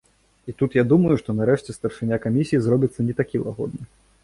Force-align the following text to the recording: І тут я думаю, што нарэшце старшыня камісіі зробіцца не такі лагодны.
І 0.47 0.51
тут 0.61 0.77
я 0.77 0.83
думаю, 0.93 1.17
што 1.21 1.35
нарэшце 1.41 1.77
старшыня 1.77 2.21
камісіі 2.25 2.59
зробіцца 2.65 3.07
не 3.11 3.19
такі 3.23 3.45
лагодны. 3.47 3.83